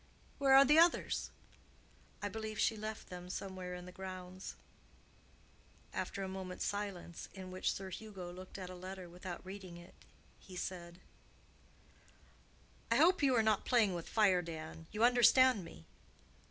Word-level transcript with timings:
"Where 0.39 0.55
are 0.55 0.65
the 0.65 0.79
others?" 0.79 1.29
"I 2.23 2.27
believe 2.27 2.57
she 2.57 2.75
left 2.75 3.09
them 3.09 3.29
somewhere 3.29 3.75
in 3.75 3.85
the 3.85 3.91
grounds." 3.91 4.55
After 5.93 6.23
a 6.23 6.27
moment's 6.27 6.65
silence, 6.65 7.29
in 7.35 7.51
which 7.51 7.71
Sir 7.71 7.91
Hugo 7.91 8.33
looked 8.33 8.57
at 8.57 8.71
a 8.71 8.73
letter 8.73 9.07
without 9.07 9.45
reading 9.45 9.77
it, 9.77 9.93
he 10.39 10.55
said 10.55 11.01
"I 12.89 12.95
hope 12.95 13.21
you 13.21 13.35
are 13.35 13.43
not 13.43 13.63
playing 13.63 13.93
with 13.93 14.09
fire, 14.09 14.41
Dan—you 14.41 15.03
understand 15.03 15.63
me?" 15.63 15.85